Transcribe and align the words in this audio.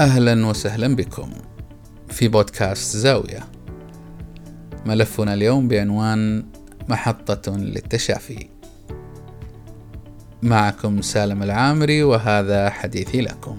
أهلا 0.00 0.46
وسهلا 0.46 0.96
بكم 0.96 1.30
في 2.08 2.28
بودكاست 2.28 2.96
زاوية. 2.96 3.40
ملفنا 4.86 5.34
اليوم 5.34 5.68
بعنوان 5.68 6.44
محطة 6.88 7.56
للتشافي. 7.56 8.48
معكم 10.42 11.02
سالم 11.02 11.42
العامري 11.42 12.02
وهذا 12.02 12.70
حديثي 12.70 13.20
لكم. 13.20 13.56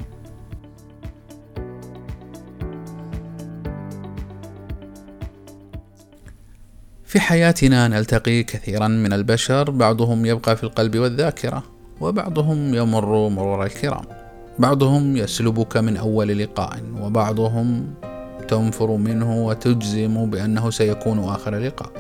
في 7.06 7.20
حياتنا 7.20 7.88
نلتقي 7.88 8.44
كثيرا 8.44 8.88
من 8.88 9.14
البشر 9.14 9.70
بعضهم 9.70 10.26
يبقى 10.26 10.58
في 10.58 10.64
القلب 10.64 10.98
والذاكرة 10.98 11.64
وبعضهم 12.00 12.76
يمر 12.76 13.30
مرور 13.30 13.66
الكرام. 13.66 14.21
بعضهم 14.62 15.18
يسلبك 15.18 15.78
من 15.78 15.98
أول 15.98 16.38
لقاء 16.38 16.80
وبعضهم 17.02 17.94
تنفر 18.48 18.92
منه 18.96 19.46
وتجزم 19.46 20.30
بأنه 20.30 20.70
سيكون 20.70 21.20
آخر 21.20 21.56
لقاء. 21.56 21.92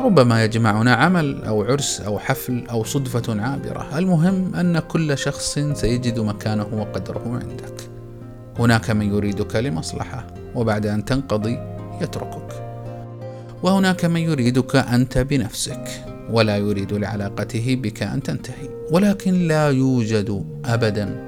ربما 0.00 0.44
يجمعنا 0.44 0.94
عمل 0.94 1.44
أو 1.44 1.62
عرس 1.62 2.00
أو 2.00 2.18
حفل 2.18 2.66
أو 2.70 2.84
صدفة 2.84 3.42
عابرة. 3.42 3.98
المهم 3.98 4.54
أن 4.54 4.78
كل 4.78 5.18
شخص 5.18 5.58
سيجد 5.58 6.18
مكانه 6.20 6.68
وقدره 6.72 7.40
عندك. 7.42 7.90
هناك 8.58 8.90
من 8.90 9.14
يريدك 9.14 9.56
لمصلحة 9.56 10.26
وبعد 10.54 10.86
أن 10.86 11.04
تنقضي 11.04 11.58
يتركك. 12.00 12.65
وهناك 13.62 14.04
من 14.04 14.20
يريدك 14.20 14.76
أنت 14.76 15.18
بنفسك 15.18 16.04
ولا 16.30 16.56
يريد 16.56 16.92
لعلاقته 16.92 17.78
بك 17.82 18.02
أن 18.02 18.22
تنتهي. 18.22 18.68
ولكن 18.90 19.48
لا 19.48 19.70
يوجد 19.70 20.44
أبدا. 20.64 21.26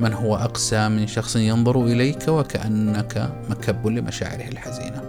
من 0.00 0.12
هو 0.12 0.36
أقسى 0.36 0.88
من 0.88 1.06
شخص 1.06 1.36
ينظر 1.36 1.84
إليك 1.84 2.28
وكأنك 2.28 3.32
مكب 3.50 3.86
لمشاعره 3.86 4.48
الحزينة؟ 4.48 5.02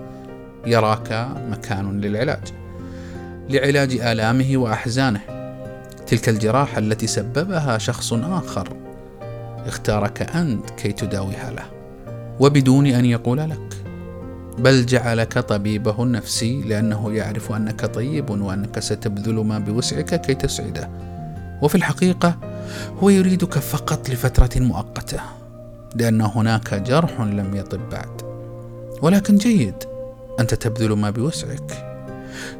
يراك 0.66 1.28
مكان 1.50 2.02
للعلاج 2.02 2.44
لعلاج 3.50 3.94
آلامه 3.94 4.58
وأحزانه. 4.58 5.22
تلك 6.08 6.30
الجراحة 6.30 6.80
التي 6.80 7.08
سببها 7.08 7.78
شخص 7.78 8.14
آخر 8.14 8.70
اختارك 9.68 10.22
أنت 10.36 10.70
كي 10.70 10.92
تداويها 10.92 11.52
له. 11.52 11.66
وبدون 12.40 12.86
أن 12.86 13.06
يقول 13.06 13.38
لك 13.38 13.81
بل 14.60 14.86
جعلك 14.86 15.40
طبيبه 15.40 16.04
النفسي 16.04 16.62
لأنه 16.62 17.12
يعرف 17.12 17.52
أنك 17.52 17.86
طيب 17.86 18.30
وأنك 18.30 18.80
ستبذل 18.80 19.36
ما 19.36 19.60
بوسعك 19.60 20.22
كي 20.22 20.34
تسعده. 20.34 20.90
وفي 21.62 21.76
الحقيقة 21.76 22.38
هو 23.04 23.10
يريدك 23.10 23.54
فقط 23.54 24.10
لفترة 24.10 24.60
مؤقتة 24.60 25.20
لأن 25.96 26.22
هناك 26.22 26.74
جرح 26.74 27.22
لم 27.22 27.56
يطب 27.56 27.90
بعد. 27.90 28.22
ولكن 29.02 29.38
جيد 29.38 29.76
أنت 30.40 30.54
تبذل 30.54 30.94
ما 30.94 31.10
بوسعك. 31.10 31.88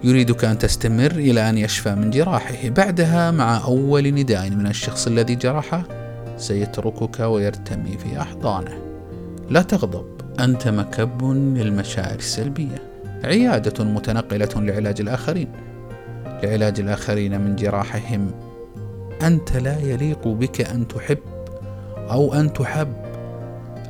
يريدك 0.04 0.46
أن 0.46 0.58
تستمر 0.58 1.12
إلى 1.12 1.50
أن 1.50 1.58
يشفى 1.58 1.96
من 1.96 2.10
جراحه. 2.10 2.70
بعدها 2.70 3.32
مع 3.32 3.64
أول 3.64 4.14
نداء 4.14 4.50
من 4.50 4.68
الشخص 4.68 5.08
الذي 5.08 5.36
جرحه 5.36 5.84
سيتركك 6.38 7.20
ويرتمي 7.20 7.98
في 7.98 8.22
أحضانه. 8.22 8.78
لا 9.50 9.62
تغضب. 9.62 10.21
أنت 10.42 10.68
مكب 10.68 11.24
للمشاعر 11.58 12.16
السلبية. 12.16 12.82
عيادة 13.24 13.84
متنقلة 13.84 14.50
لعلاج 14.56 15.02
الآخرين. 15.02 15.48
لعلاج 16.44 16.80
الآخرين 16.80 17.42
من 17.42 17.56
جراحهم. 17.56 18.32
أنت 19.24 19.58
لا 19.58 19.80
يليق 19.80 20.28
بك 20.28 20.62
أن 20.62 20.88
تحب 20.88 21.18
أو 21.98 22.34
أن 22.34 22.54
تحب. 22.54 22.94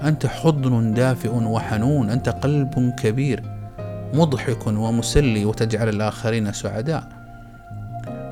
أنت 0.03 0.25
حضن 0.25 0.93
دافئ 0.93 1.29
وحنون. 1.29 2.09
أنت 2.09 2.29
قلب 2.29 2.93
كبير. 3.03 3.43
مضحك 4.13 4.67
ومسلي 4.67 5.45
وتجعل 5.45 5.89
الآخرين 5.89 6.53
سعداء. 6.53 7.07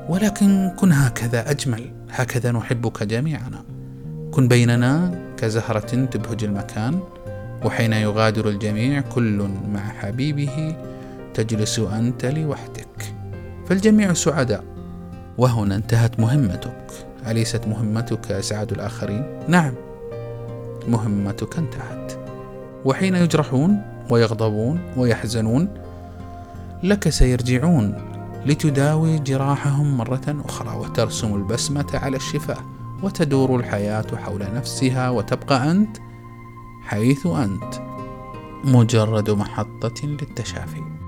ولكن 0.08 0.70
كن 0.76 0.92
هكذا 0.92 1.50
أجمل. 1.50 1.90
هكذا 2.10 2.52
نحبك 2.52 3.02
جميعنا 3.02 3.62
كن 4.30 4.48
بيننا 4.48 5.18
كزهرة 5.36 6.04
تبهج 6.04 6.44
المكان. 6.44 7.00
وحين 7.64 7.92
يغادر 7.92 8.48
الجميع 8.48 9.00
كل 9.00 9.48
مع 9.72 9.80
حبيبه 9.80 10.76
تجلس 11.34 11.78
أنت 11.78 12.26
لوحدك. 12.26 13.14
فالجميع 13.66 14.12
سعداء. 14.12 14.64
وهنا 15.38 15.76
انتهت 15.76 16.20
مهمتك. 16.20 16.86
أليست 17.26 17.66
مهمتك 17.68 18.32
إسعاد 18.32 18.72
الآخرين؟ 18.72 19.26
نعم 19.48 19.74
مهمتك 20.88 21.58
انتهت. 21.58 22.12
وحين 22.84 23.14
يجرحون 23.14 23.82
ويغضبون 24.10 24.80
ويحزنون 24.96 25.68
لك 26.82 27.08
سيرجعون 27.08 27.94
لتداوي 28.46 29.18
جراحهم 29.18 29.96
مرة 29.96 30.36
أخرى 30.44 30.76
وترسم 30.76 31.34
البسمة 31.34 31.86
على 31.94 32.16
الشفاه 32.16 32.56
وتدور 33.02 33.56
الحياة 33.56 34.04
حول 34.16 34.44
نفسها 34.54 35.10
وتبقى 35.10 35.70
أنت 35.70 35.96
حيث 36.82 37.26
أنت. 37.26 37.90
مجرد 38.64 39.30
محطة 39.30 40.06
للتشافي. 40.06 40.99